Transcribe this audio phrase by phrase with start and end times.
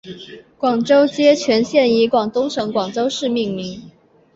[0.57, 3.91] 广州街全线以广东省广州市命名。